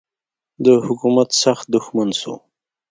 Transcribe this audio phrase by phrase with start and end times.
[0.65, 2.33] د حکومت سخت دښمن سو.